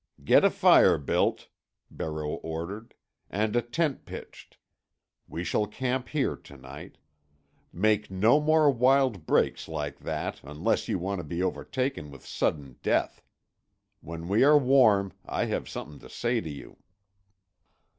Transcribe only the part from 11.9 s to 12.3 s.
with